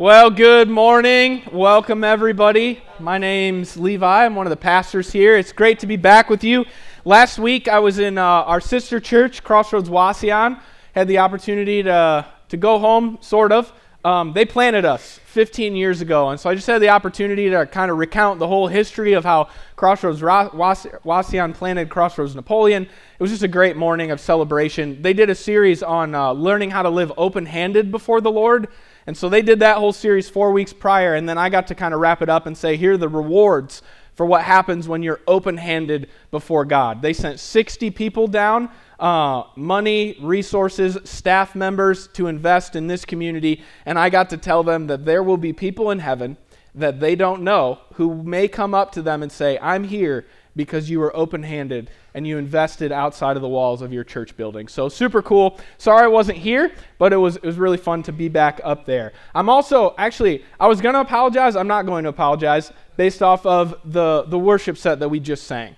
[0.00, 1.42] Well, good morning.
[1.52, 2.82] Welcome, everybody.
[2.98, 4.24] My name's Levi.
[4.24, 5.36] I'm one of the pastors here.
[5.36, 6.64] It's great to be back with you.
[7.04, 10.58] Last week, I was in uh, our sister church, Crossroads Wauseon.
[10.94, 13.74] Had the opportunity to, to go home, sort of.
[14.02, 17.66] Um, they planted us 15 years ago, and so I just had the opportunity to
[17.66, 22.84] kind of recount the whole history of how Crossroads Wauseon planted Crossroads Napoleon.
[22.84, 25.02] It was just a great morning of celebration.
[25.02, 28.68] They did a series on uh, learning how to live open handed before the Lord.
[29.10, 31.74] And so they did that whole series four weeks prior, and then I got to
[31.74, 33.82] kind of wrap it up and say, here are the rewards
[34.14, 37.02] for what happens when you're open handed before God.
[37.02, 38.68] They sent 60 people down,
[39.00, 44.62] uh, money, resources, staff members to invest in this community, and I got to tell
[44.62, 46.36] them that there will be people in heaven
[46.76, 50.24] that they don't know who may come up to them and say, I'm here
[50.56, 54.36] because you were open handed and you invested outside of the walls of your church
[54.36, 54.68] building.
[54.68, 55.58] So super cool.
[55.78, 58.84] Sorry I wasn't here, but it was it was really fun to be back up
[58.84, 59.12] there.
[59.34, 61.56] I'm also actually I was going to apologize.
[61.56, 65.44] I'm not going to apologize based off of the the worship set that we just
[65.44, 65.76] sang.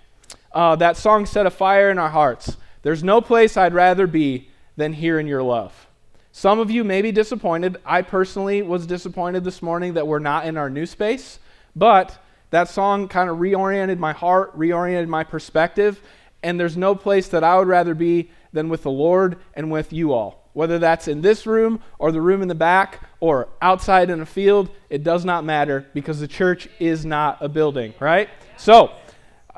[0.53, 2.57] Uh, that song set a fire in our hearts.
[2.83, 5.87] There's no place I'd rather be than here in your love.
[6.33, 7.77] Some of you may be disappointed.
[7.85, 11.39] I personally was disappointed this morning that we're not in our new space,
[11.77, 12.22] but
[12.53, 16.01] that song kind of reoriented my heart, reoriented my perspective,
[16.43, 19.93] and there's no place that I would rather be than with the Lord and with
[19.93, 20.51] you all.
[20.53, 24.27] Whether that's in this room or the room in the back or outside in a
[24.27, 28.29] field, it does not matter because the church is not a building, right?
[28.59, 28.93] So,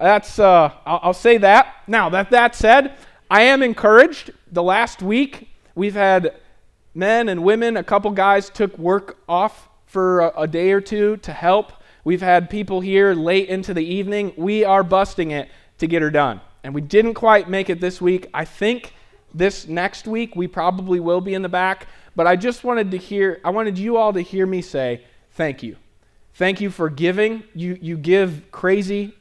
[0.01, 1.75] that's uh, I'll, I'll say that.
[1.89, 2.97] Now, that that said,
[3.29, 4.31] I am encouraged.
[4.53, 6.37] The last week, we've had
[6.95, 11.17] men and women, a couple guys took work off for a, a day or two
[11.19, 11.73] to help.
[12.05, 14.35] We've had people here late into the evening.
[14.37, 16.41] We are busting it to get her done.
[16.63, 18.29] And we didn't quite make it this week.
[18.33, 18.93] I think
[19.33, 21.87] this next week we probably will be in the back.
[22.15, 25.63] But I just wanted to hear, I wanted you all to hear me say, thank
[25.63, 25.77] you.
[26.35, 27.45] Thank you for giving.
[27.55, 29.17] You, you give crazy,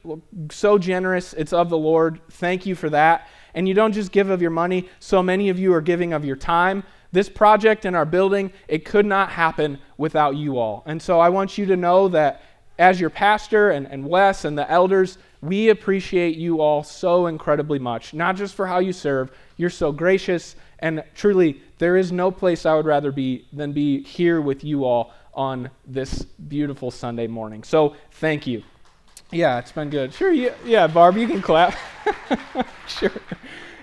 [0.50, 1.32] so generous.
[1.32, 2.20] It's of the Lord.
[2.32, 3.28] Thank you for that.
[3.54, 6.24] And you don't just give of your money, so many of you are giving of
[6.24, 6.82] your time.
[7.12, 10.82] This project in our building, it could not happen without you all.
[10.86, 12.42] And so I want you to know that
[12.78, 17.78] as your pastor and, and Wes and the elders, we appreciate you all so incredibly
[17.78, 18.14] much.
[18.14, 20.56] Not just for how you serve, you're so gracious.
[20.78, 24.84] And truly, there is no place I would rather be than be here with you
[24.84, 27.62] all on this beautiful Sunday morning.
[27.62, 28.62] So thank you.
[29.30, 30.14] Yeah, it's been good.
[30.14, 31.76] Sure, yeah, yeah Barb, you can clap.
[32.86, 33.10] sure.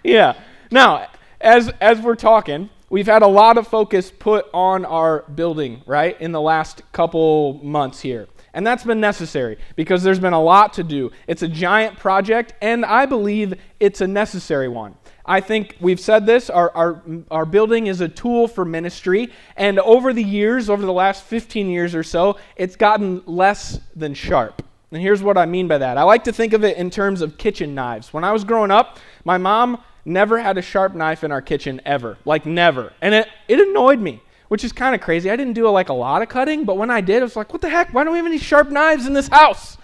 [0.03, 0.33] Yeah.
[0.71, 1.09] Now,
[1.41, 6.19] as as we're talking, we've had a lot of focus put on our building, right,
[6.21, 8.27] in the last couple months here.
[8.53, 11.11] And that's been necessary because there's been a lot to do.
[11.27, 14.95] It's a giant project, and I believe it's a necessary one.
[15.25, 19.79] I think we've said this our, our, our building is a tool for ministry, and
[19.79, 24.63] over the years, over the last 15 years or so, it's gotten less than sharp.
[24.91, 27.21] And here's what I mean by that I like to think of it in terms
[27.21, 28.11] of kitchen knives.
[28.11, 31.79] When I was growing up, my mom never had a sharp knife in our kitchen
[31.85, 32.91] ever, like never.
[33.01, 35.31] And it, it annoyed me which is kind of crazy.
[35.31, 37.53] I didn't do like a lot of cutting, but when I did, I was like,
[37.53, 37.93] what the heck?
[37.93, 39.77] Why don't we have any sharp knives in this house?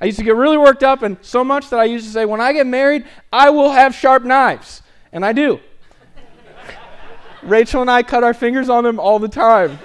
[0.00, 2.24] I used to get really worked up, and so much that I used to say,
[2.24, 4.82] when I get married, I will have sharp knives.
[5.10, 5.58] And I do.
[7.42, 9.76] Rachel and I cut our fingers on them all the time.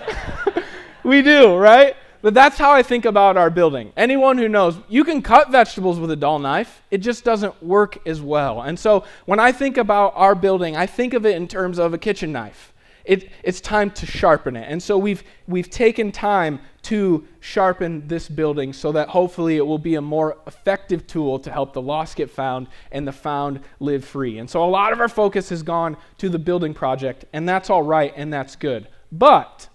[1.03, 1.96] we do, right?
[2.22, 3.92] But that's how I think about our building.
[3.98, 7.98] Anyone who knows, you can cut vegetables with a dull knife, it just doesn't work
[8.06, 8.62] as well.
[8.62, 11.96] And so when I think about our building, I think of it in terms of
[11.96, 12.71] a kitchen knife.
[13.06, 14.68] It, it's time to sharpen it.
[14.70, 19.78] And so we've, we've taken time to sharpen this building so that hopefully it will
[19.78, 24.04] be a more effective tool to help the lost get found and the found live
[24.04, 24.40] free.
[24.40, 27.70] And so a lot of our focus has gone to the building project, and that's
[27.70, 28.88] all right and that's good.
[29.12, 29.70] But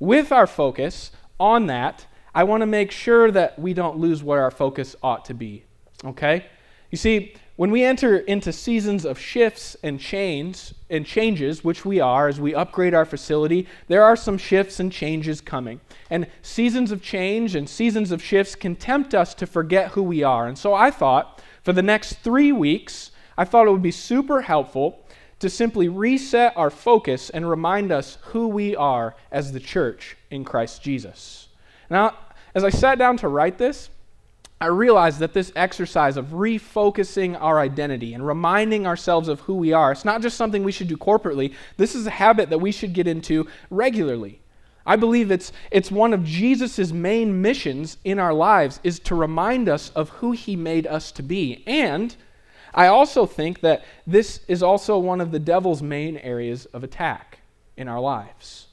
[0.00, 4.42] with our focus on that, I want to make sure that we don't lose where
[4.42, 5.64] our focus ought to be.
[6.04, 6.46] Okay?
[6.90, 11.98] You see, when we enter into seasons of shifts and change and changes, which we
[11.98, 15.80] are as we upgrade our facility, there are some shifts and changes coming.
[16.08, 20.22] And seasons of change and seasons of shifts can tempt us to forget who we
[20.22, 20.46] are.
[20.46, 24.42] And so I thought for the next 3 weeks, I thought it would be super
[24.42, 25.04] helpful
[25.40, 30.44] to simply reset our focus and remind us who we are as the church in
[30.44, 31.48] Christ Jesus.
[31.90, 32.14] Now,
[32.54, 33.90] as I sat down to write this,
[34.60, 39.72] I realized that this exercise of refocusing our identity and reminding ourselves of who we
[39.72, 41.54] are, it's not just something we should do corporately.
[41.76, 44.40] This is a habit that we should get into regularly.
[44.84, 49.68] I believe it's, it's one of Jesus' main missions in our lives is to remind
[49.68, 51.62] us of who he made us to be.
[51.66, 52.16] And
[52.74, 57.40] I also think that this is also one of the devil's main areas of attack
[57.76, 58.66] in our lives.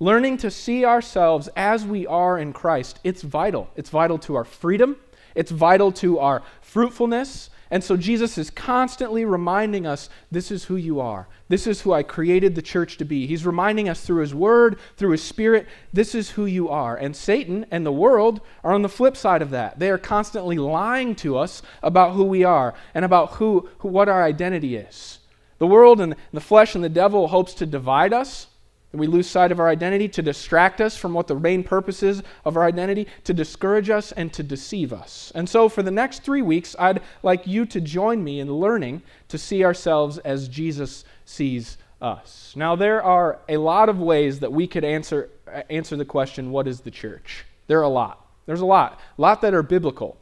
[0.00, 3.68] learning to see ourselves as we are in Christ, it's vital.
[3.76, 4.96] It's vital to our freedom,
[5.34, 7.50] it's vital to our fruitfulness.
[7.72, 11.28] And so Jesus is constantly reminding us this is who you are.
[11.48, 13.26] This is who I created the church to be.
[13.26, 16.96] He's reminding us through his word, through his spirit, this is who you are.
[16.96, 19.78] And Satan and the world are on the flip side of that.
[19.78, 24.08] They are constantly lying to us about who we are and about who, who what
[24.08, 25.20] our identity is.
[25.58, 28.48] The world and the flesh and the devil hopes to divide us
[28.90, 32.02] that we lose sight of our identity, to distract us from what the main purpose
[32.02, 35.30] is of our identity, to discourage us, and to deceive us.
[35.34, 39.02] And so, for the next three weeks, I'd like you to join me in learning
[39.28, 42.52] to see ourselves as Jesus sees us.
[42.56, 45.28] Now, there are a lot of ways that we could answer,
[45.68, 47.44] answer the question, What is the church?
[47.66, 48.26] There are a lot.
[48.46, 50.16] There's a lot, a lot that are biblical.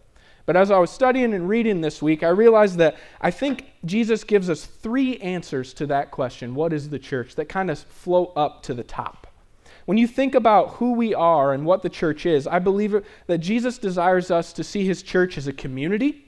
[0.49, 4.25] But as I was studying and reading this week, I realized that I think Jesus
[4.25, 8.33] gives us three answers to that question what is the church that kind of flow
[8.35, 9.27] up to the top.
[9.85, 13.39] When you think about who we are and what the church is, I believe that
[13.39, 16.25] Jesus desires us to see his church as a community,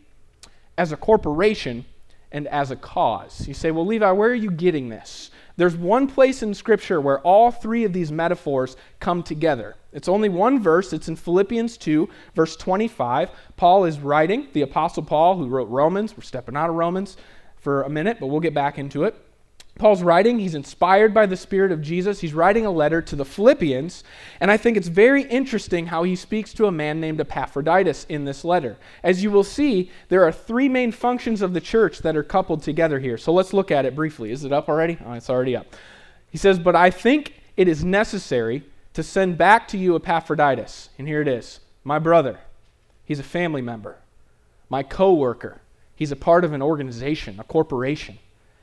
[0.77, 1.87] as a corporation,
[2.31, 3.49] and as a cause.
[3.49, 5.31] You say, well, Levi, where are you getting this?
[5.61, 9.77] There's one place in Scripture where all three of these metaphors come together.
[9.93, 10.95] It's only one verse.
[10.95, 13.29] It's in Philippians 2, verse 25.
[13.59, 16.17] Paul is writing, the Apostle Paul, who wrote Romans.
[16.17, 17.19] We're stepping out of Romans
[17.57, 19.15] for a minute, but we'll get back into it.
[19.79, 22.21] Paul's writing, he's inspired by the Spirit of Jesus.
[22.21, 24.05] He's writing a letter to the Philippians,
[24.39, 28.27] and I think it's very interesting how he speaks to a man named Epaphroditus in
[28.27, 28.77] this letter.
[29.03, 32.63] As you will see, there are three main functions of the church that are coupled
[32.63, 33.17] together here.
[33.17, 34.33] So let's look at it briefly.
[34.33, 34.99] Is it up already?
[35.05, 35.67] Oh, it's already up.
[36.31, 40.91] He says, But I think it is necessary to send back to you Epaphroditus.
[40.99, 42.41] And here it is my brother.
[43.05, 43.97] He's a family member,
[44.69, 45.63] my co worker.
[45.97, 48.19] He's a part of an organization, a corporation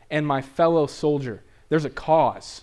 [0.10, 1.44] and my fellow soldier.
[1.70, 2.62] There's a cause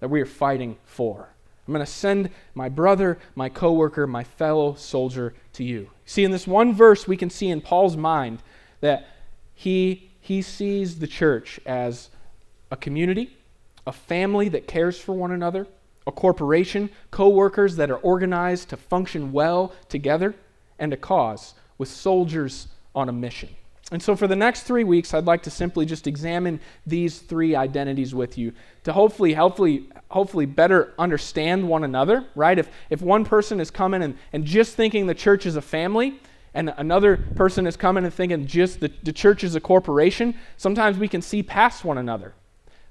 [0.00, 1.28] that we are fighting for.
[1.66, 5.90] I'm going to send my brother, my coworker, my fellow soldier to you.
[6.04, 8.42] See, in this one verse, we can see in Paul's mind
[8.80, 9.08] that
[9.54, 12.10] he, he sees the church as
[12.70, 13.36] a community,
[13.86, 15.66] a family that cares for one another,
[16.06, 20.36] a corporation, coworkers that are organized to function well together,
[20.78, 23.48] and a cause with soldiers on a mission.
[23.92, 27.54] And so, for the next three weeks, I'd like to simply just examine these three
[27.54, 28.52] identities with you
[28.82, 32.58] to hopefully, hopefully, hopefully better understand one another, right?
[32.58, 36.20] If, if one person is coming and, and just thinking the church is a family,
[36.52, 40.98] and another person is coming and thinking just the, the church is a corporation, sometimes
[40.98, 42.34] we can see past one another.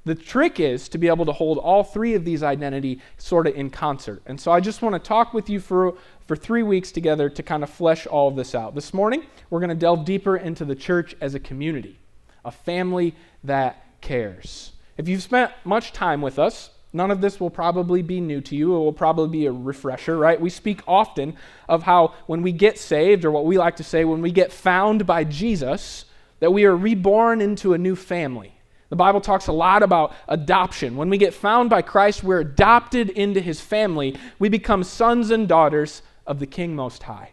[0.06, 3.56] The trick is to be able to hold all three of these identity sort of
[3.56, 4.22] in concert.
[4.28, 5.96] And so I just want to talk with you for,
[6.28, 8.76] for three weeks together to kind of flesh all of this out.
[8.76, 12.00] This morning, we're going to delve deeper into the church as a community,
[12.44, 14.74] a family that cares.
[14.96, 18.56] If you've spent much time with us, none of this will probably be new to
[18.56, 18.76] you.
[18.76, 20.40] It will probably be a refresher, right?
[20.40, 21.36] We speak often
[21.68, 24.54] of how when we get saved, or what we like to say, when we get
[24.54, 26.06] found by Jesus,
[26.40, 28.55] that we are reborn into a new family.
[28.96, 30.96] The Bible talks a lot about adoption.
[30.96, 34.16] When we get found by Christ, we're adopted into his family.
[34.40, 37.32] We become sons and daughters of the King Most High,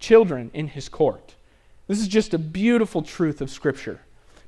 [0.00, 1.36] children in his court.
[1.86, 4.00] This is just a beautiful truth of Scripture.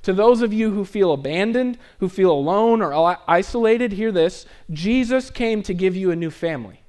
[0.02, 5.30] To those of you who feel abandoned, who feel alone or isolated, hear this Jesus
[5.30, 6.82] came to give you a new family,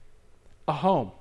[0.67, 1.11] a home,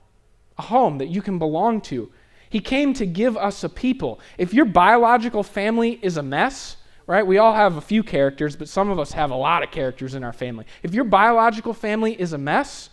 [0.57, 2.11] a home that you can belong to.
[2.49, 4.19] He came to give us a people.
[4.39, 6.78] If your biological family is a mess,
[7.09, 7.27] right?
[7.27, 10.15] We all have a few characters, but some of us have a lot of characters
[10.15, 10.67] in our family.
[10.83, 12.91] If your biological family is a mess,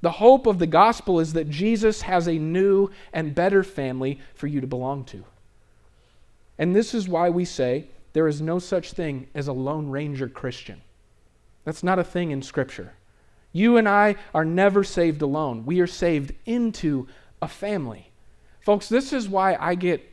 [0.00, 4.46] the hope of the gospel is that Jesus has a new and better family for
[4.46, 5.24] you to belong to.
[6.56, 10.28] And this is why we say there is no such thing as a Lone Ranger
[10.28, 10.80] Christian.
[11.64, 12.92] That's not a thing in Scripture.
[13.52, 17.08] You and I are never saved alone, we are saved into
[17.42, 18.12] a family.
[18.60, 20.08] Folks, this is why I get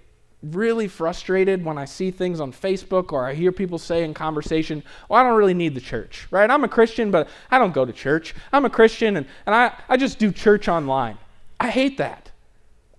[0.51, 4.83] really frustrated when I see things on Facebook or I hear people say in conversation,
[5.09, 6.49] well, I don't really need the church, right?
[6.49, 8.35] I'm a Christian, but I don't go to church.
[8.53, 11.17] I'm a Christian and, and I, I just do church online.
[11.59, 12.31] I hate that.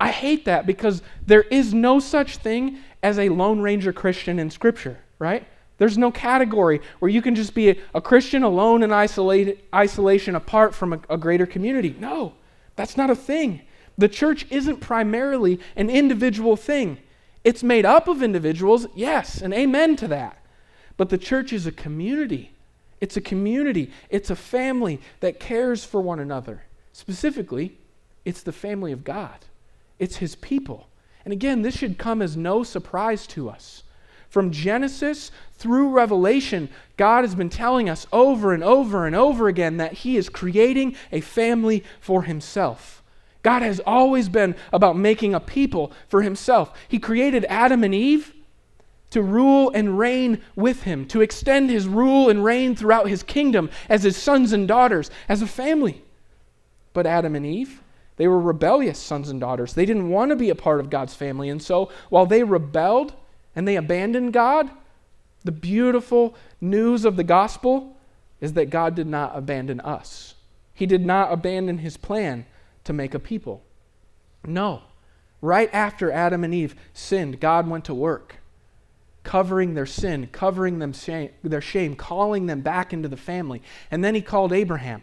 [0.00, 4.50] I hate that because there is no such thing as a Lone Ranger Christian in
[4.50, 5.46] Scripture, right?
[5.78, 10.34] There's no category where you can just be a, a Christian alone in isolate, isolation
[10.34, 11.94] apart from a, a greater community.
[11.98, 12.34] No,
[12.76, 13.62] that's not a thing.
[13.98, 16.98] The church isn't primarily an individual thing.
[17.46, 20.36] It's made up of individuals, yes, and amen to that.
[20.96, 22.50] But the church is a community.
[23.00, 26.64] It's a community, it's a family that cares for one another.
[26.92, 27.78] Specifically,
[28.24, 29.44] it's the family of God,
[30.00, 30.88] it's His people.
[31.24, 33.84] And again, this should come as no surprise to us.
[34.28, 39.76] From Genesis through Revelation, God has been telling us over and over and over again
[39.76, 43.04] that He is creating a family for Himself.
[43.46, 46.76] God has always been about making a people for Himself.
[46.88, 48.34] He created Adam and Eve
[49.10, 53.70] to rule and reign with Him, to extend His rule and reign throughout His kingdom
[53.88, 56.02] as His sons and daughters, as a family.
[56.92, 57.80] But Adam and Eve,
[58.16, 59.74] they were rebellious sons and daughters.
[59.74, 61.48] They didn't want to be a part of God's family.
[61.48, 63.14] And so while they rebelled
[63.54, 64.68] and they abandoned God,
[65.44, 67.96] the beautiful news of the gospel
[68.40, 70.34] is that God did not abandon us.
[70.74, 72.44] He did not abandon his plan
[72.86, 73.62] to make a people.
[74.44, 74.82] No.
[75.40, 78.36] Right after Adam and Eve sinned, God went to work,
[79.22, 83.62] covering their sin, covering them shame, their shame, calling them back into the family.
[83.90, 85.02] And then he called Abraham.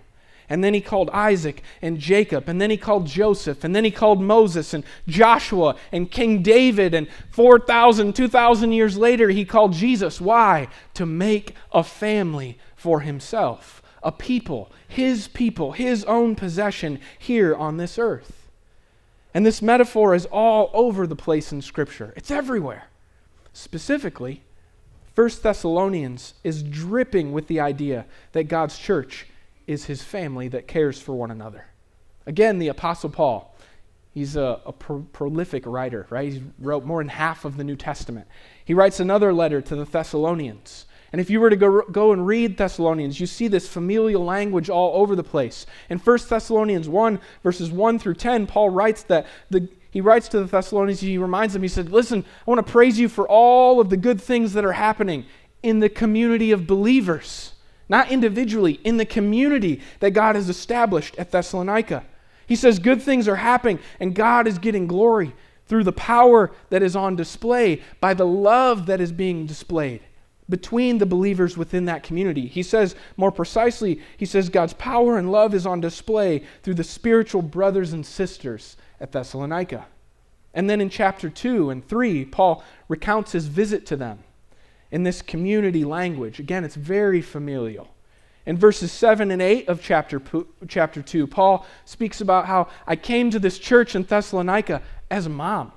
[0.50, 2.50] And then he called Isaac and Jacob.
[2.50, 3.64] And then he called Joseph.
[3.64, 6.94] And then he called Moses and Joshua and King David.
[6.94, 10.20] And 4,000, 2,000 years later, he called Jesus.
[10.20, 10.68] Why?
[10.96, 17.78] To make a family for himself, a people, his people, his own possession here on
[17.78, 18.50] this earth.
[19.34, 22.88] And this metaphor is all over the place in Scripture, it's everywhere.
[23.54, 24.42] Specifically,
[25.16, 29.28] 1 Thessalonians is dripping with the idea that God's church
[29.68, 31.68] is his family that cares for one another.
[32.26, 33.56] Again, the Apostle Paul,
[34.12, 36.34] he's a, a pro- prolific writer, right?
[36.34, 38.28] He wrote more than half of the New Testament.
[38.66, 40.86] He writes another letter to the Thessalonians.
[41.14, 44.70] And if you were to go, go and read Thessalonians, you see this familial language
[44.70, 45.66] all over the place.
[45.90, 50.40] In 1 Thessalonians 1, verses 1 through 10, Paul writes that the, he writes to
[50.40, 53.80] the Thessalonians, he reminds them, he said, Listen, I want to praise you for all
[53.80, 55.26] of the good things that are happening
[55.62, 57.54] in the community of believers
[57.90, 62.04] not individually, in the community that God has established at Thessalonica.
[62.48, 65.34] He says good things are happening and God is getting glory
[65.68, 70.02] through the power that is on display by the love that is being displayed
[70.54, 72.46] between the believers within that community.
[72.46, 76.84] He says more precisely, he says God's power and love is on display through the
[76.84, 79.88] spiritual brothers and sisters at Thessalonica.
[80.54, 84.20] And then in chapter 2 and 3, Paul recounts his visit to them
[84.92, 86.40] in this community language.
[86.40, 87.88] Again, it's very familial.
[88.46, 90.22] In verses 7 and 8 of chapter,
[90.68, 95.32] chapter 2, Paul speaks about how I came to this church in Thessalonica as a
[95.32, 95.72] mom,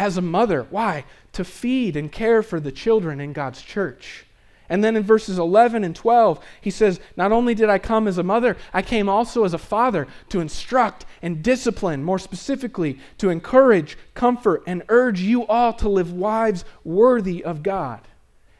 [0.00, 0.66] as a mother.
[0.70, 1.04] Why?
[1.34, 4.24] To feed and care for the children in God's church.
[4.70, 8.16] And then in verses 11 and 12, he says, Not only did I come as
[8.16, 13.28] a mother, I came also as a father to instruct and discipline, more specifically, to
[13.28, 18.00] encourage, comfort, and urge you all to live lives worthy of God.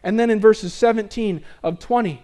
[0.03, 2.23] And then in verses 17 of 20,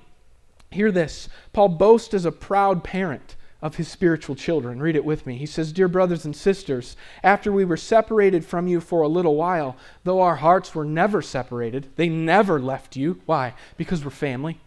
[0.71, 1.31] hear this.
[1.55, 4.81] Paul boasts as a proud parent of his spiritual children.
[4.81, 5.37] Read it with me.
[5.37, 9.35] He says, Dear brothers and sisters, after we were separated from you for a little
[9.35, 13.21] while, though our hearts were never separated, they never left you.
[13.27, 13.55] Why?
[13.77, 14.61] Because we're family.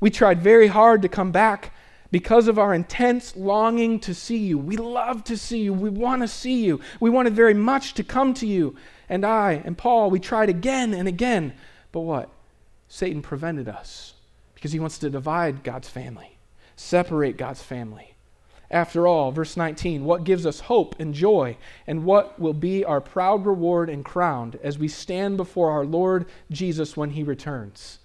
[0.00, 1.72] We tried very hard to come back
[2.10, 4.58] because of our intense longing to see you.
[4.58, 5.72] We love to see you.
[5.72, 6.80] We want to see you.
[7.00, 8.76] We wanted very much to come to you.
[9.08, 11.54] And I and Paul, we tried again and again.
[11.90, 12.28] But what?
[12.86, 14.12] Satan prevented us
[14.54, 16.36] because he wants to divide God's family,
[16.76, 18.15] separate God's family.
[18.70, 21.56] After all, verse 19, what gives us hope and joy,
[21.86, 26.26] and what will be our proud reward and crown as we stand before our Lord
[26.50, 28.00] Jesus when he returns?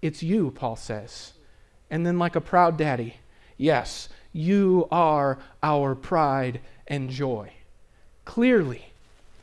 [0.00, 1.34] It's you, Paul says.
[1.88, 3.16] And then, like a proud daddy,
[3.56, 7.52] yes, you are our pride and joy.
[8.24, 8.86] Clearly,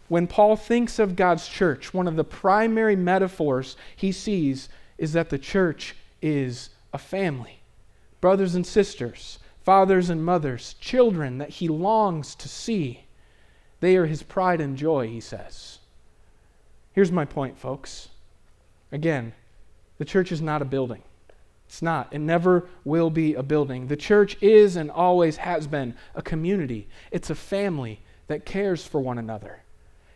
[0.09, 5.29] when Paul thinks of God's church, one of the primary metaphors he sees is that
[5.29, 7.59] the church is a family.
[8.19, 13.05] Brothers and sisters, fathers and mothers, children that he longs to see.
[13.79, 15.79] They are his pride and joy, he says.
[16.93, 18.09] Here's my point, folks.
[18.91, 19.33] Again,
[19.97, 21.03] the church is not a building.
[21.67, 22.07] It's not.
[22.11, 23.87] It never will be a building.
[23.87, 28.99] The church is and always has been a community, it's a family that cares for
[28.99, 29.61] one another.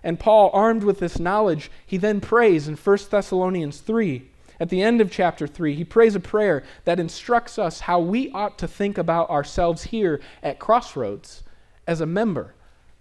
[0.03, 4.29] And Paul, armed with this knowledge, he then prays in 1 Thessalonians 3.
[4.59, 8.31] At the end of chapter 3, he prays a prayer that instructs us how we
[8.31, 11.43] ought to think about ourselves here at Crossroads
[11.87, 12.53] as a member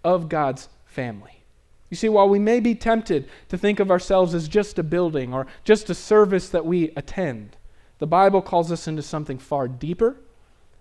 [0.03, 1.43] of God's family.
[1.89, 5.33] You see, while we may be tempted to think of ourselves as just a building
[5.33, 7.55] or just a service that we attend,
[7.99, 10.17] the Bible calls us into something far deeper,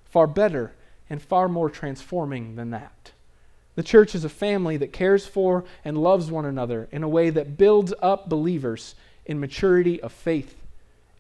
[0.05, 0.73] far better,
[1.11, 3.13] and far more transforming than that.
[3.75, 7.29] The church is a family that cares for and loves one another in a way
[7.31, 8.95] that builds up believers
[9.27, 10.62] in maturity of faith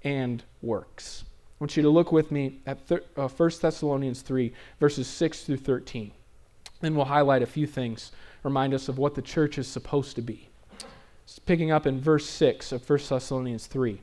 [0.05, 1.25] and works.
[1.27, 5.45] I want you to look with me at thir- uh, 1 Thessalonians 3, verses 6
[5.45, 6.13] through 13.
[6.81, 8.11] Then we'll highlight a few things,
[8.43, 10.49] remind us of what the church is supposed to be.
[11.47, 14.01] picking up in verse 6 of 1 Thessalonians 3.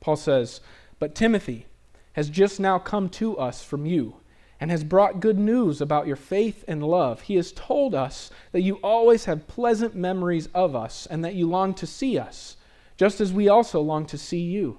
[0.00, 0.60] Paul says,
[0.98, 1.66] But Timothy
[2.14, 4.16] has just now come to us from you
[4.60, 7.22] and has brought good news about your faith and love.
[7.22, 11.48] He has told us that you always have pleasant memories of us and that you
[11.48, 12.56] long to see us,
[13.00, 14.78] just as we also long to see you.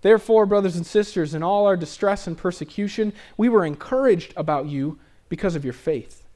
[0.00, 4.98] Therefore, brothers and sisters, in all our distress and persecution, we were encouraged about you
[5.28, 6.26] because of your faith.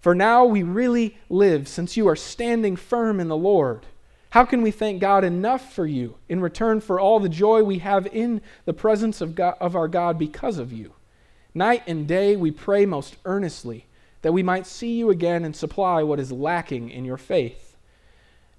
[0.00, 3.86] For now we really live, since you are standing firm in the Lord.
[4.30, 7.78] How can we thank God enough for you in return for all the joy we
[7.78, 10.92] have in the presence of, God, of our God because of you?
[11.52, 13.86] Night and day we pray most earnestly
[14.22, 17.73] that we might see you again and supply what is lacking in your faith.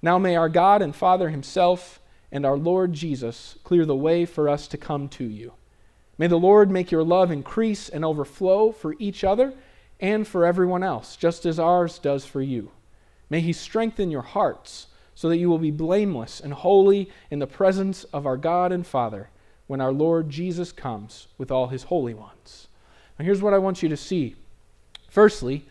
[0.06, 4.48] Now may our God and Father Himself and our Lord Jesus clear the way for
[4.48, 5.54] us to come to you.
[6.16, 9.52] May the Lord make your love increase and overflow for each other
[9.98, 12.70] and for everyone else, just as ours does for you.
[13.28, 14.86] May He strengthen your hearts
[15.16, 18.86] so that you will be blameless and holy in the presence of our God and
[18.86, 19.30] Father
[19.66, 22.68] when our Lord Jesus comes with all His holy ones.
[23.18, 24.36] Now, here's what I want you to see.
[25.10, 25.66] Firstly,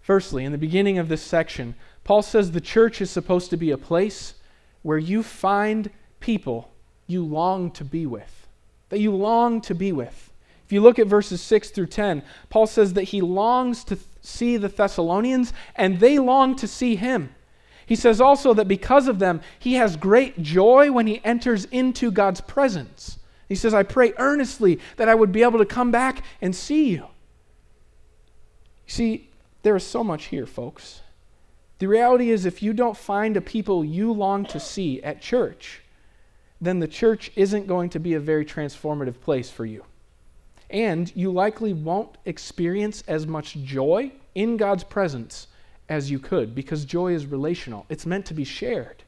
[0.00, 3.70] firstly, in the beginning of this section, Paul says the church is supposed to be
[3.70, 4.34] a place
[4.82, 5.90] where you find
[6.20, 6.72] people
[7.06, 8.48] you long to be with,
[8.88, 10.32] that you long to be with.
[10.64, 14.56] If you look at verses 6 through 10, Paul says that he longs to see
[14.56, 17.34] the Thessalonians and they long to see him.
[17.84, 22.10] He says also that because of them, he has great joy when he enters into
[22.10, 23.18] God's presence.
[23.48, 26.92] He says, I pray earnestly that I would be able to come back and see.
[26.92, 27.08] You
[28.86, 29.30] see,
[29.62, 31.02] there is so much here, folks.
[31.82, 35.80] The reality is, if you don't find a people you long to see at church,
[36.60, 39.84] then the church isn't going to be a very transformative place for you.
[40.70, 45.48] And you likely won't experience as much joy in God's presence
[45.88, 49.02] as you could because joy is relational, it's meant to be shared.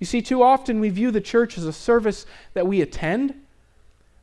[0.00, 3.32] You see, too often we view the church as a service that we attend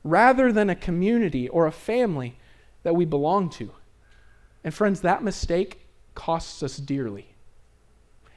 [0.04, 2.36] rather than a community or a family
[2.84, 3.72] that we belong to.
[4.66, 7.35] And friends, that mistake costs us dearly.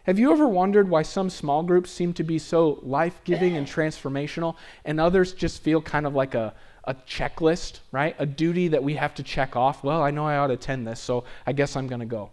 [0.09, 3.67] Have you ever wondered why some small groups seem to be so life giving and
[3.67, 4.57] transformational,
[4.87, 6.55] and others just feel kind of like a,
[6.85, 8.17] a checklist, right?
[8.19, 9.85] A duty that we have to check off.
[9.85, 12.31] Well, I know I ought to attend this, so I guess I'm going to go.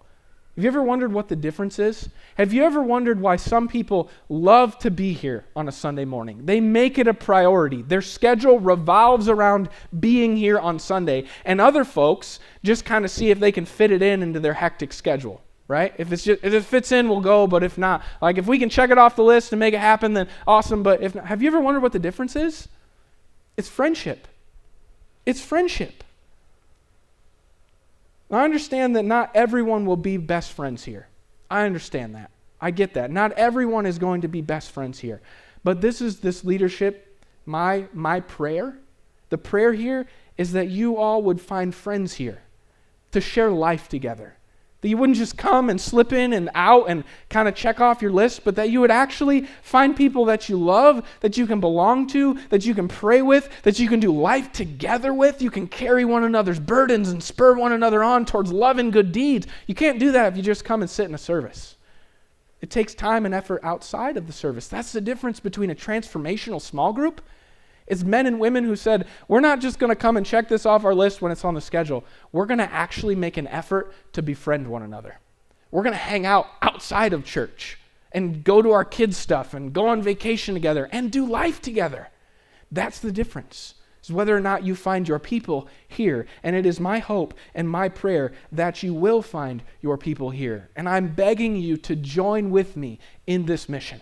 [0.55, 2.07] Have you ever wondered what the difference is?
[2.37, 6.45] Have you ever wondered why some people love to be here on a Sunday morning?
[6.45, 7.81] They make it a priority.
[7.81, 9.67] Their schedule revolves around
[9.99, 13.91] being here on Sunday, and other folks just kind of see if they can fit
[13.91, 15.93] it in into their hectic schedule, right?
[15.97, 18.59] If it's just if it fits in, we'll go, but if not, like if we
[18.59, 21.25] can check it off the list and make it happen, then awesome, but if not,
[21.25, 22.67] have you ever wondered what the difference is?
[23.57, 24.27] It's friendship.
[25.25, 26.03] It's friendship.
[28.31, 31.07] I understand that not everyone will be best friends here.
[31.49, 32.31] I understand that.
[32.59, 33.11] I get that.
[33.11, 35.21] Not everyone is going to be best friends here.
[35.63, 38.77] But this is this leadership, my my prayer.
[39.29, 42.41] The prayer here is that you all would find friends here
[43.11, 44.35] to share life together.
[44.85, 48.03] That you wouldn't just come and slip in and out and kind of check off
[48.03, 51.59] your list, but that you would actually find people that you love, that you can
[51.59, 55.41] belong to, that you can pray with, that you can do life together with.
[55.41, 59.11] You can carry one another's burdens and spur one another on towards love and good
[59.11, 59.47] deeds.
[59.65, 61.77] You can't do that if you just come and sit in a service.
[62.61, 64.67] It takes time and effort outside of the service.
[64.67, 67.21] That's the difference between a transformational small group
[67.87, 70.65] it's men and women who said, We're not just going to come and check this
[70.65, 72.03] off our list when it's on the schedule.
[72.31, 75.19] We're going to actually make an effort to befriend one another.
[75.71, 77.77] We're going to hang out outside of church
[78.11, 82.09] and go to our kids' stuff and go on vacation together and do life together.
[82.71, 83.75] That's the difference.
[84.03, 86.27] Is whether or not you find your people here.
[86.43, 90.69] And it is my hope and my prayer that you will find your people here.
[90.75, 94.01] And I'm begging you to join with me in this mission.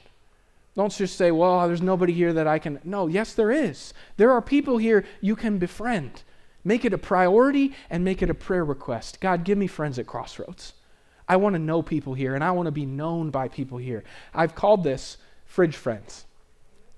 [0.75, 2.79] Don't just say, well, there's nobody here that I can.
[2.83, 3.93] No, yes, there is.
[4.17, 6.23] There are people here you can befriend.
[6.63, 9.19] Make it a priority and make it a prayer request.
[9.19, 10.73] God, give me friends at Crossroads.
[11.27, 14.03] I want to know people here and I want to be known by people here.
[14.33, 16.25] I've called this fridge friends.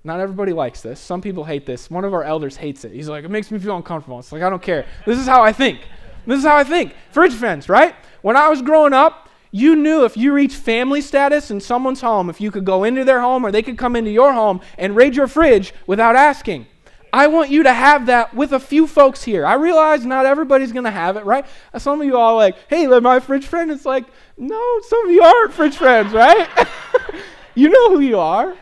[0.04, 1.00] Not everybody likes this.
[1.00, 1.90] Some people hate this.
[1.90, 2.92] One of our elders hates it.
[2.92, 4.20] He's like, it makes me feel uncomfortable.
[4.20, 4.86] It's like, I don't care.
[5.04, 5.80] This is how I think.
[6.26, 6.94] This is how I think.
[7.10, 7.94] Fridge friends, right?
[8.22, 9.25] When I was growing up,
[9.56, 13.04] you knew if you reached family status in someone's home, if you could go into
[13.04, 16.66] their home or they could come into your home and raid your fridge without asking.
[17.10, 19.46] I want you to have that with a few folks here.
[19.46, 21.46] I realize not everybody's going to have it, right?
[21.78, 23.70] Some of you all like, hey, my fridge friend.
[23.70, 24.04] It's like,
[24.36, 26.68] no, some of you aren't fridge friends, right?
[27.54, 28.54] you know who you are.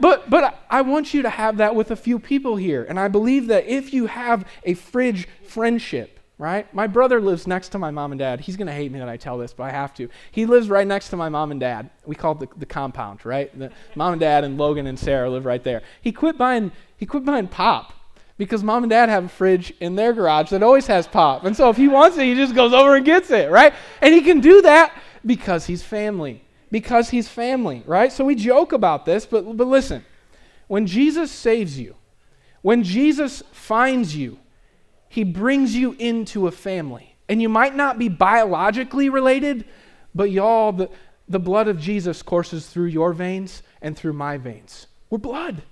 [0.00, 2.84] But, but I want you to have that with a few people here.
[2.86, 6.72] And I believe that if you have a fridge friendship, right?
[6.74, 8.40] My brother lives next to my mom and dad.
[8.40, 10.08] He's going to hate me that I tell this, but I have to.
[10.30, 11.90] He lives right next to my mom and dad.
[12.04, 13.56] We call it the, the compound, right?
[13.56, 15.82] The mom and dad and Logan and Sarah live right there.
[16.00, 17.92] He quit buying he quit buying pop
[18.38, 21.44] because mom and dad have a fridge in their garage that always has pop.
[21.44, 23.74] And so if he wants it, he just goes over and gets it, right?
[24.00, 24.92] And he can do that
[25.24, 26.44] because he's family.
[26.70, 28.10] Because he's family, right?
[28.10, 30.04] So we joke about this, but but listen.
[30.68, 31.96] When Jesus saves you,
[32.62, 34.38] when Jesus finds you,
[35.12, 37.16] he brings you into a family.
[37.28, 39.66] And you might not be biologically related,
[40.14, 40.88] but y'all, the,
[41.28, 44.86] the blood of Jesus courses through your veins and through my veins.
[45.10, 45.64] We're blood.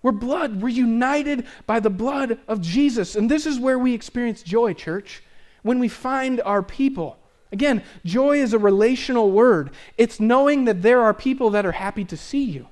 [0.00, 0.62] We're blood.
[0.62, 3.16] We're united by the blood of Jesus.
[3.16, 5.22] And this is where we experience joy, church,
[5.62, 7.18] when we find our people.
[7.52, 9.72] Again, joy is a relational word.
[9.98, 12.68] It's knowing that there are people that are happy to see you.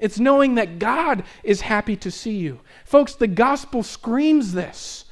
[0.00, 2.58] It's knowing that God is happy to see you.
[2.84, 5.03] Folks, the gospel screams this.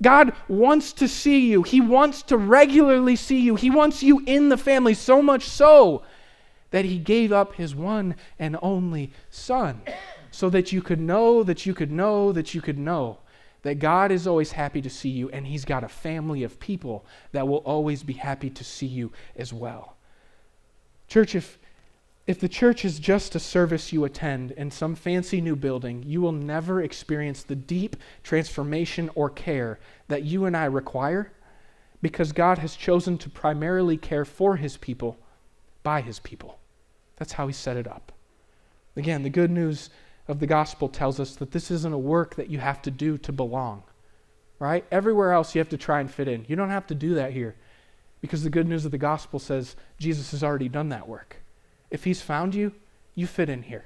[0.00, 1.62] God wants to see you.
[1.62, 3.56] He wants to regularly see you.
[3.56, 6.02] He wants you in the family so much so
[6.70, 9.82] that He gave up His one and only Son
[10.30, 13.18] so that you could know, that you could know, that you could know
[13.62, 17.04] that God is always happy to see you and He's got a family of people
[17.32, 19.96] that will always be happy to see you as well.
[21.08, 21.58] Church, if
[22.28, 26.20] if the church is just a service you attend in some fancy new building, you
[26.20, 31.32] will never experience the deep transformation or care that you and I require
[32.02, 35.18] because God has chosen to primarily care for his people
[35.82, 36.58] by his people.
[37.16, 38.12] That's how he set it up.
[38.94, 39.88] Again, the good news
[40.28, 43.16] of the gospel tells us that this isn't a work that you have to do
[43.16, 43.84] to belong,
[44.58, 44.84] right?
[44.92, 46.44] Everywhere else you have to try and fit in.
[46.46, 47.56] You don't have to do that here
[48.20, 51.38] because the good news of the gospel says Jesus has already done that work.
[51.90, 52.72] If He's found you,
[53.14, 53.84] you fit in here.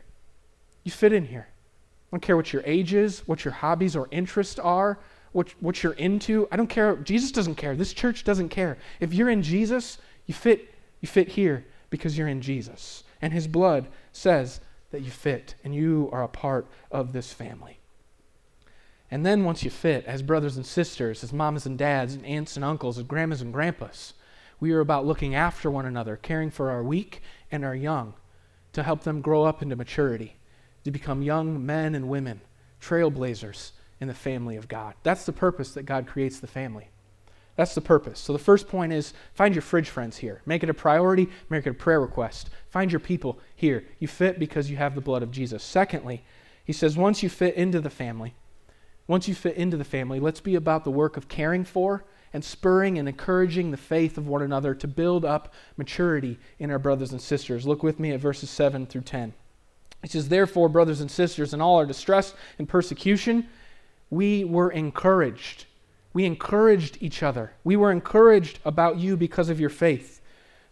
[0.85, 1.49] You fit in here.
[1.49, 4.99] I don't care what your age is, what your hobbies or interests are,
[5.33, 6.47] what, what you're into.
[6.53, 6.97] I don't care.
[6.97, 7.75] Jesus doesn't care.
[7.75, 8.77] This church doesn't care.
[9.01, 13.05] If you're in Jesus, you fit, you fit here because you're in Jesus.
[13.23, 14.61] And His blood says
[14.91, 17.79] that you fit and you are a part of this family.
[19.11, 22.57] And then once you fit, as brothers and sisters, as mamas and dads, and aunts
[22.57, 24.15] and uncles, as grandmas and grandpas,
[24.59, 27.21] we are about looking after one another, caring for our weak
[27.53, 28.15] and our young,
[28.73, 30.37] to help them grow up into maturity,
[30.85, 32.41] to become young men and women,
[32.81, 34.95] trailblazers in the family of God.
[35.05, 36.89] That's the purpose that God creates the family.
[37.55, 38.19] That's the purpose.
[38.19, 40.41] So the first point is find your fridge friends here.
[40.47, 42.49] Make it a priority, make it a prayer request.
[42.71, 43.85] Find your people here.
[43.99, 45.63] You fit because you have the blood of Jesus.
[45.63, 46.25] Secondly,
[46.65, 48.35] he says once you fit into the family,
[49.07, 52.45] once you fit into the family, let's be about the work of caring for and
[52.45, 57.13] spurring and encouraging the faith of one another to build up maturity in our brothers
[57.13, 57.67] and sisters.
[57.67, 59.35] Look with me at verses 7 through 10.
[60.03, 63.49] It says, Therefore, brothers and sisters, in all our distress and persecution,
[64.11, 65.67] we were encouraged.
[66.13, 67.53] We encouraged each other.
[67.65, 70.21] We were encouraged about you because of your faith.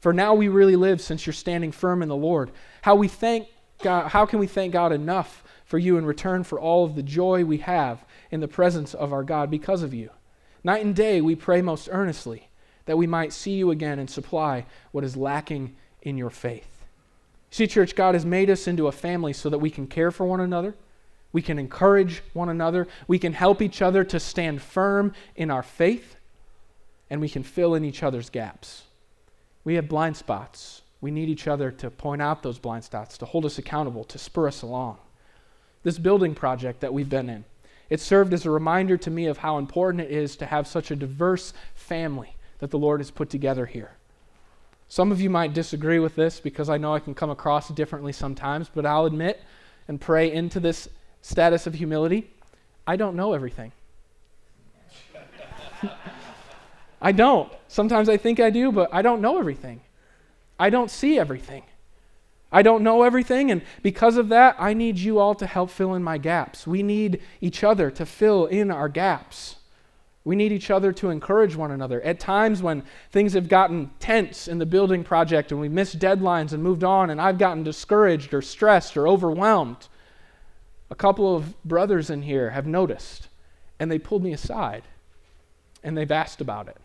[0.01, 2.51] For now we really live since you're standing firm in the Lord.
[2.83, 3.49] How we thank
[3.83, 7.03] God, how can we thank God enough for you in return for all of the
[7.03, 10.11] joy we have in the presence of our God because of you?
[10.63, 12.49] Night and day we pray most earnestly
[12.87, 16.85] that we might see you again and supply what is lacking in your faith.
[17.51, 20.25] See, church, God has made us into a family so that we can care for
[20.25, 20.75] one another,
[21.33, 25.63] we can encourage one another, we can help each other to stand firm in our
[25.63, 26.17] faith,
[27.09, 28.85] and we can fill in each other's gaps.
[29.65, 30.83] We have blind spots.
[31.01, 34.19] We need each other to point out those blind spots, to hold us accountable, to
[34.19, 34.99] spur us along.
[35.83, 37.45] This building project that we've been in,
[37.91, 40.91] it served as a reminder to me of how important it is to have such
[40.91, 43.97] a diverse family that the Lord has put together here.
[44.89, 48.13] Some of you might disagree with this because I know I can come across differently
[48.13, 49.41] sometimes, but I'll admit
[49.89, 50.89] and pray into this
[51.21, 52.31] status of humility
[52.87, 53.71] I don't know everything.
[57.01, 57.53] I don't.
[57.69, 59.81] Sometimes I think I do, but I don't know everything.
[60.59, 61.63] I don't see everything.
[62.53, 65.95] I don't know everything, and because of that, I need you all to help fill
[65.95, 66.67] in my gaps.
[66.67, 69.57] We need each other to fill in our gaps.
[70.25, 72.03] We need each other to encourage one another.
[72.03, 76.53] At times when things have gotten tense in the building project and we missed deadlines
[76.53, 79.89] and moved on, and I've gotten discouraged or stressed or overwhelmed,
[80.91, 83.29] a couple of brothers in here have noticed
[83.79, 84.83] and they pulled me aside
[85.83, 86.77] and they've asked about it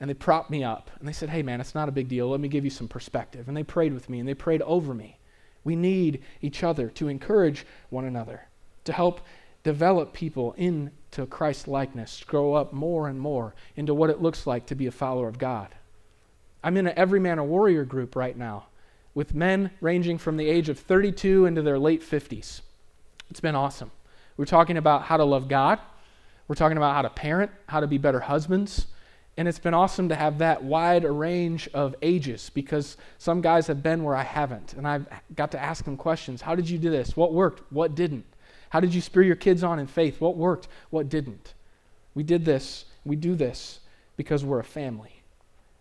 [0.00, 2.30] and they propped me up and they said, Hey, man, it's not a big deal.
[2.30, 3.46] Let me give you some perspective.
[3.48, 5.18] And they prayed with me and they prayed over me.
[5.62, 8.48] We need each other to encourage one another,
[8.84, 9.20] to help
[9.62, 14.64] develop people into Christ likeness, grow up more and more into what it looks like
[14.66, 15.74] to be a follower of God.
[16.64, 18.66] I'm in an every man a warrior group right now
[19.14, 22.62] with men ranging from the age of 32 into their late 50s.
[23.28, 23.90] It's been awesome.
[24.36, 25.78] We're talking about how to love God.
[26.48, 28.86] We're talking about how to parent, how to be better husbands,
[29.36, 33.82] And it's been awesome to have that wide range of ages because some guys have
[33.82, 34.74] been where I haven't.
[34.74, 36.42] And I've got to ask them questions.
[36.42, 37.16] How did you do this?
[37.16, 37.62] What worked?
[37.72, 38.26] What didn't?
[38.70, 40.20] How did you spur your kids on in faith?
[40.20, 40.68] What worked?
[40.90, 41.54] What didn't?
[42.14, 42.84] We did this.
[43.04, 43.80] We do this
[44.16, 45.22] because we're a family.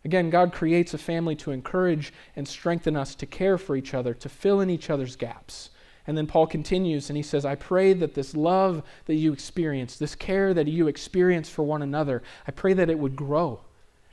[0.05, 4.13] Again, God creates a family to encourage and strengthen us to care for each other,
[4.13, 5.71] to fill in each other's gaps.
[6.10, 9.95] And then Paul continues and he says, I pray that this love that you experience,
[9.95, 13.62] this care that you experience for one another, I pray that it would grow,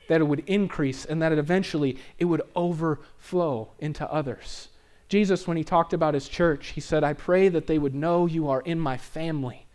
[0.07, 4.67] that it would increase, and that it eventually it would overflow into others.
[5.09, 8.27] Jesus, when he talked about his church, he said, I pray that they would know
[8.27, 9.65] you are in my family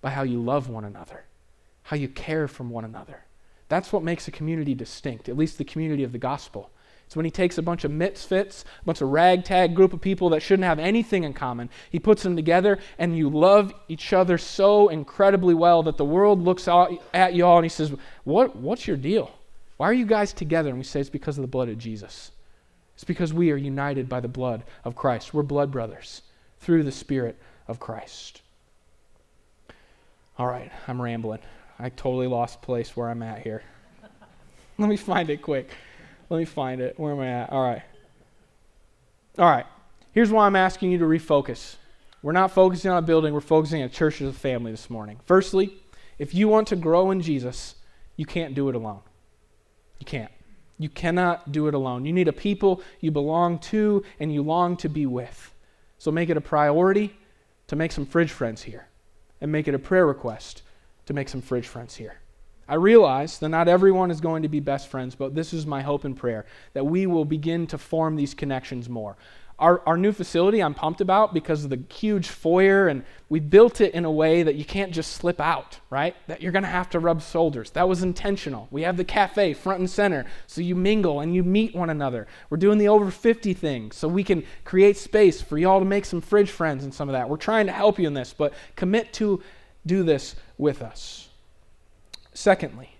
[0.00, 1.24] by how you love one another,
[1.84, 3.26] how you care for one another.
[3.68, 6.72] That's what makes a community distinct, at least the community of the gospel.
[7.08, 10.28] It's when he takes a bunch of misfits, a bunch of ragtag group of people
[10.28, 11.70] that shouldn't have anything in common.
[11.88, 16.42] He puts them together, and you love each other so incredibly well that the world
[16.42, 17.94] looks at you all and he says,
[18.24, 19.30] what, What's your deal?
[19.78, 20.68] Why are you guys together?
[20.68, 22.30] And we say it's because of the blood of Jesus.
[22.92, 25.32] It's because we are united by the blood of Christ.
[25.32, 26.20] We're blood brothers
[26.60, 28.42] through the Spirit of Christ.
[30.36, 31.40] All right, I'm rambling.
[31.78, 33.62] I totally lost place where I'm at here.
[34.78, 35.70] Let me find it quick.
[36.30, 36.98] Let me find it.
[36.98, 37.50] Where am I at?
[37.50, 37.82] All right.
[39.38, 39.66] All right.
[40.12, 41.76] Here's why I'm asking you to refocus.
[42.22, 44.90] We're not focusing on a building, we're focusing on a church as a family this
[44.90, 45.20] morning.
[45.24, 45.72] Firstly,
[46.18, 47.76] if you want to grow in Jesus,
[48.16, 49.00] you can't do it alone.
[50.00, 50.32] You can't.
[50.78, 52.04] You cannot do it alone.
[52.04, 55.54] You need a people you belong to and you long to be with.
[55.98, 57.16] So make it a priority
[57.68, 58.88] to make some fridge friends here
[59.40, 60.62] and make it a prayer request
[61.06, 62.20] to make some fridge friends here.
[62.68, 65.80] I realize that not everyone is going to be best friends, but this is my
[65.80, 69.16] hope and prayer that we will begin to form these connections more.
[69.58, 73.80] Our, our new facility I'm pumped about because of the huge foyer, and we built
[73.80, 76.14] it in a way that you can't just slip out, right?
[76.28, 77.70] That you're going to have to rub shoulders.
[77.70, 78.68] That was intentional.
[78.70, 82.28] We have the cafe front and center, so you mingle and you meet one another.
[82.50, 86.04] We're doing the over 50 thing, so we can create space for y'all to make
[86.04, 87.28] some fridge friends and some of that.
[87.28, 89.42] We're trying to help you in this, but commit to
[89.86, 91.27] do this with us.
[92.38, 92.90] Secondly,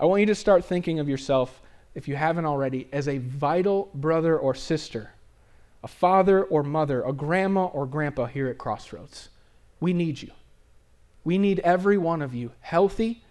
[0.00, 1.62] I want you to start thinking of yourself,
[1.94, 5.12] if you haven't already, as a vital brother or sister,
[5.84, 9.28] a father or mother, a grandma or grandpa here at Crossroads.
[9.78, 10.32] We need you.
[11.22, 13.22] We need every one of you healthy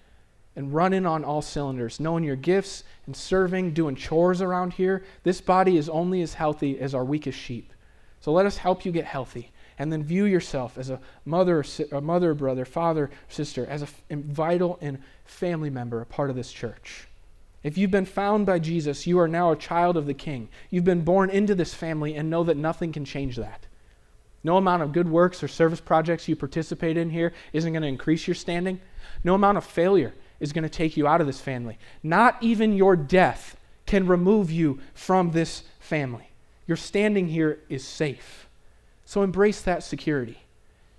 [0.55, 5.03] and running on all cylinders, knowing your gifts and serving, doing chores around here.
[5.23, 7.73] This body is only as healthy as our weakest sheep.
[8.21, 12.01] So let us help you get healthy and then view yourself as a mother, a
[12.01, 17.07] mother, brother, father, sister, as a vital and family member, a part of this church.
[17.63, 20.49] If you've been found by Jesus, you are now a child of the King.
[20.69, 23.65] You've been born into this family and know that nothing can change that.
[24.43, 27.87] No amount of good works or service projects you participate in here isn't going to
[27.87, 28.79] increase your standing.
[29.23, 31.77] No amount of failure is going to take you out of this family.
[32.03, 36.29] Not even your death can remove you from this family.
[36.67, 38.47] Your standing here is safe.
[39.05, 40.39] So embrace that security.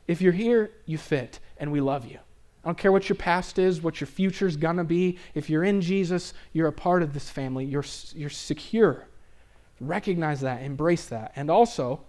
[0.06, 2.18] If you're here, you fit, and we love you.
[2.64, 5.18] I don't care what your past is, what your future's gonna be.
[5.34, 7.64] If you're in Jesus, you're a part of this family.
[7.64, 9.06] You're, you're secure.
[9.80, 11.32] Recognize that, embrace that.
[11.36, 12.00] And also,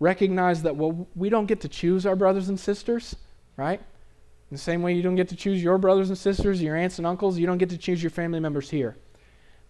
[0.00, 3.14] recognize that, well, we don't get to choose our brothers and sisters,
[3.56, 3.80] right?
[3.80, 6.98] In the same way you don't get to choose your brothers and sisters, your aunts
[6.98, 8.96] and uncles, you don't get to choose your family members here.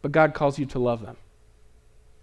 [0.03, 1.17] But God calls you to love them.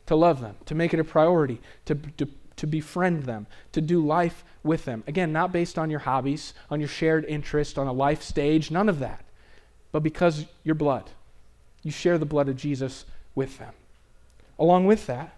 [0.07, 2.27] To love them, to make it a priority, to, to
[2.59, 5.03] to befriend them, to do life with them.
[5.07, 8.89] Again, not based on your hobbies, on your shared interest, on a life stage, none
[8.89, 9.23] of that,
[9.91, 11.09] but because your blood.
[11.83, 13.73] You share the blood of Jesus with them.
[14.59, 15.33] Along with that,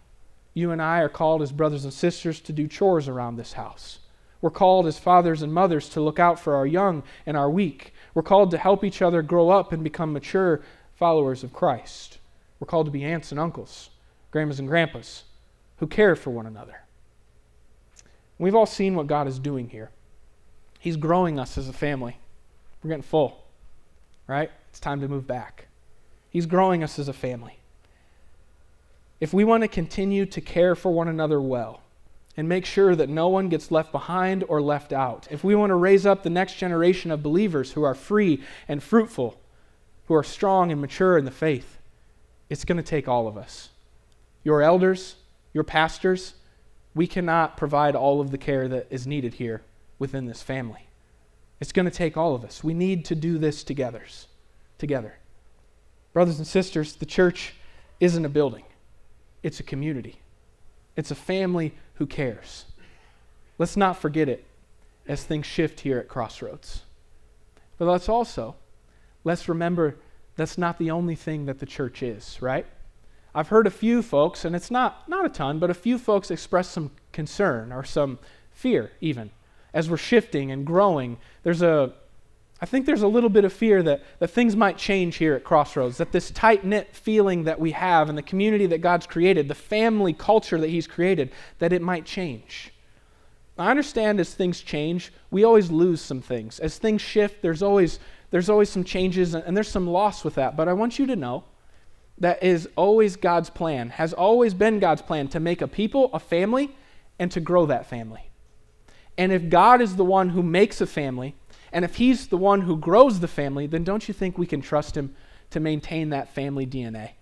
[0.55, 3.99] you and I are called as brothers and sisters to do chores around this house.
[4.41, 7.93] We're called as fathers and mothers to look out for our young and our weak.
[8.15, 10.61] We're called to help each other grow up and become mature
[10.95, 12.17] followers of Christ.
[12.59, 13.91] We're called to be aunts and uncles,
[14.31, 15.23] grandmas and grandpas
[15.77, 16.81] who care for one another.
[18.41, 19.91] We've all seen what God is doing here.
[20.79, 22.17] He's growing us as a family.
[22.81, 23.43] We're getting full,
[24.25, 24.49] right?
[24.71, 25.67] It's time to move back.
[26.31, 27.59] He's growing us as a family.
[29.19, 31.81] If we want to continue to care for one another well
[32.35, 35.69] and make sure that no one gets left behind or left out, if we want
[35.69, 39.39] to raise up the next generation of believers who are free and fruitful,
[40.07, 41.77] who are strong and mature in the faith,
[42.49, 43.69] it's going to take all of us.
[44.43, 45.17] Your elders,
[45.53, 46.33] your pastors,
[46.93, 49.61] we cannot provide all of the care that is needed here
[49.99, 50.87] within this family.
[51.59, 52.63] It's going to take all of us.
[52.63, 54.03] We need to do this together.
[54.77, 55.17] Together.
[56.11, 57.53] Brothers and sisters, the church
[57.99, 58.65] isn't a building.
[59.43, 60.19] It's a community.
[60.95, 62.65] It's a family who cares.
[63.57, 64.43] Let's not forget it
[65.07, 66.81] as things shift here at Crossroads.
[67.77, 68.55] But let's also
[69.23, 69.97] let's remember
[70.35, 72.65] that's not the only thing that the church is, right?
[73.33, 76.31] I've heard a few folks, and it's not, not a ton, but a few folks
[76.31, 78.19] express some concern or some
[78.51, 79.31] fear, even.
[79.73, 81.93] As we're shifting and growing, there's a,
[82.61, 85.45] I think there's a little bit of fear that, that things might change here at
[85.45, 89.47] Crossroads, that this tight knit feeling that we have and the community that God's created,
[89.47, 92.73] the family culture that He's created, that it might change.
[93.57, 96.59] I understand as things change, we always lose some things.
[96.59, 97.99] As things shift, there's always,
[98.31, 100.57] there's always some changes and there's some loss with that.
[100.57, 101.43] But I want you to know
[102.21, 106.19] that is always God's plan, has always been God's plan to make a people, a
[106.19, 106.75] family,
[107.17, 108.29] and to grow that family.
[109.17, 111.35] And if God is the one who makes a family,
[111.73, 114.61] and if He's the one who grows the family, then don't you think we can
[114.61, 115.15] trust Him
[115.49, 117.13] to maintain that family DNA?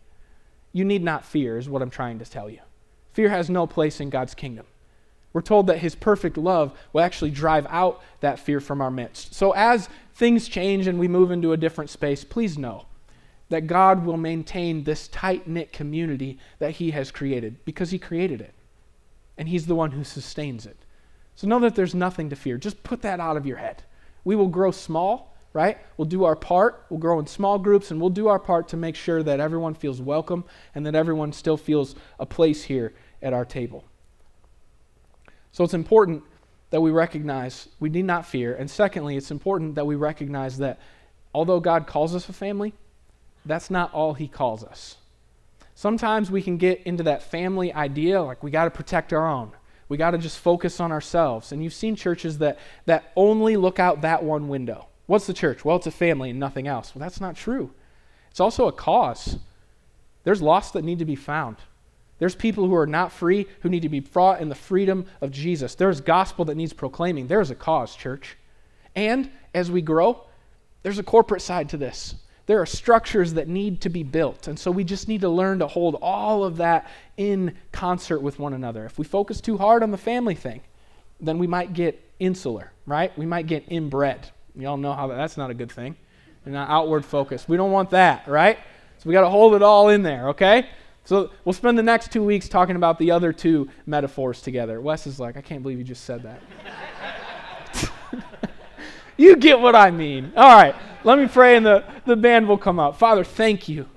[0.73, 2.59] You need not fear, is what I'm trying to tell you.
[3.13, 4.65] Fear has no place in God's kingdom.
[5.31, 9.33] We're told that His perfect love will actually drive out that fear from our midst.
[9.33, 12.85] So as things change and we move into a different space, please know
[13.49, 18.41] that God will maintain this tight knit community that He has created because He created
[18.41, 18.53] it.
[19.38, 20.77] And He's the one who sustains it.
[21.35, 22.57] So know that there's nothing to fear.
[22.57, 23.83] Just put that out of your head.
[24.23, 25.77] We will grow small, right?
[25.97, 26.85] We'll do our part.
[26.89, 29.73] We'll grow in small groups, and we'll do our part to make sure that everyone
[29.73, 30.43] feels welcome
[30.75, 33.85] and that everyone still feels a place here at our table.
[35.51, 36.23] So it's important
[36.69, 38.53] that we recognize we need not fear.
[38.53, 40.79] And secondly, it's important that we recognize that
[41.33, 42.73] although God calls us a family,
[43.45, 44.97] that's not all he calls us.
[45.75, 49.52] Sometimes we can get into that family idea like we got to protect our own.
[49.88, 51.52] We got to just focus on ourselves.
[51.52, 54.88] And you've seen churches that, that only look out that one window.
[55.08, 55.65] What's the church?
[55.65, 56.93] Well, it's a family and nothing else.
[56.93, 57.71] Well, that's not true.
[58.30, 59.38] It's also a cause.
[60.23, 61.58] There's lost that need to be found.
[62.19, 65.32] There's people who are not free who need to be brought in the freedom of
[65.32, 65.75] Jesus.
[65.75, 67.28] There's gospel that needs proclaiming.
[67.28, 68.38] There's a cause, church.
[68.95, 70.25] And as we grow,
[70.84, 72.15] there's a corporate side to this
[72.49, 74.47] there are structures that need to be built.
[74.47, 78.39] And so we just need to learn to hold all of that in concert with
[78.39, 78.85] one another.
[78.85, 80.62] If we focus too hard on the family thing,
[81.21, 83.15] then we might get insular, right?
[83.15, 84.31] We might get inbred.
[84.55, 85.95] You all know how that, that's not a good thing.
[86.43, 87.47] And not outward focus.
[87.47, 88.57] We don't want that, right?
[88.97, 90.69] So we got to hold it all in there, okay?
[91.03, 94.81] So we'll spend the next two weeks talking about the other two metaphors together.
[94.81, 96.41] Wes is like, I can't believe you just said that.
[99.17, 100.33] you get what I mean.
[100.35, 100.73] All right.
[101.03, 102.97] Let me pray and the, the band will come up.
[102.97, 103.88] Father, thank you.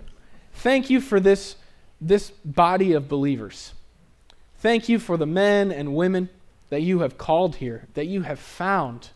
[0.52, 1.56] Thank you for this,
[2.00, 3.74] this body of believers.
[4.58, 6.28] Thank you for the men and women
[6.70, 9.10] that you have called here, that you have found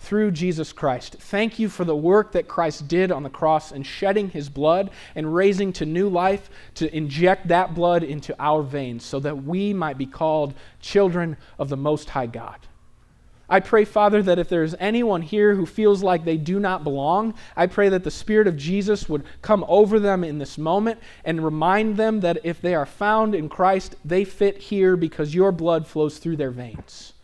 [0.00, 1.14] through Jesus Christ.
[1.14, 4.90] Thank you for the work that Christ did on the cross and shedding his blood
[5.14, 9.72] and raising to new life to inject that blood into our veins so that we
[9.72, 12.58] might be called children of the Most High God.
[13.50, 17.32] I pray, Father, that if there's anyone here who feels like they do not belong,
[17.56, 21.42] I pray that the Spirit of Jesus would come over them in this moment and
[21.42, 25.86] remind them that if they are found in Christ, they fit here because your blood
[25.86, 27.14] flows through their veins.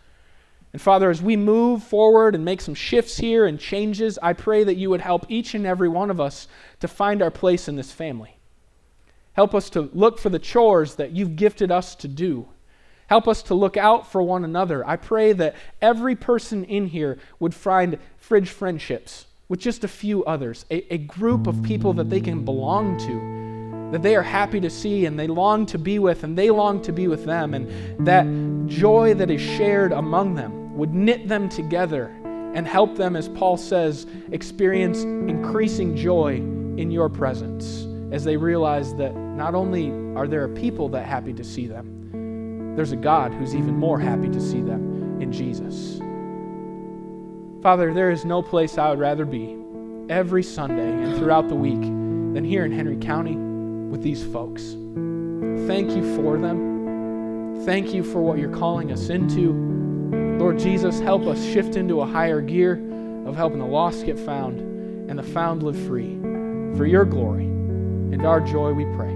[0.73, 4.65] And Father, as we move forward and make some shifts here and changes, I pray
[4.65, 6.49] that you would help each and every one of us
[6.81, 8.39] to find our place in this family.
[9.35, 12.49] Help us to look for the chores that you've gifted us to do
[13.07, 14.87] Help us to look out for one another.
[14.87, 20.25] I pray that every person in here would find fridge friendships with just a few
[20.25, 24.59] others, a, a, group of people that they can belong to, that they are happy
[24.59, 27.53] to see and they long to be with, and they long to be with them,
[27.53, 28.27] and that
[28.67, 32.07] joy that is shared among them would knit them together
[32.55, 38.95] and help them, as Paul says, experience increasing joy in your presence as they realize
[38.95, 42.04] that not only are there people that happy to see them,
[42.77, 45.99] there's a God who's even more happy to see them in Jesus.
[47.63, 49.57] Father, there is no place I would rather be
[50.11, 54.77] every Sunday and throughout the week than here in Henry County with these folks.
[55.67, 57.65] Thank you for them.
[57.65, 59.53] Thank you for what you're calling us into.
[60.39, 62.75] Lord Jesus, help us shift into a higher gear
[63.25, 64.61] of helping the lost get found
[65.09, 66.19] and the found live free.
[66.77, 69.14] For your glory and our joy, we pray.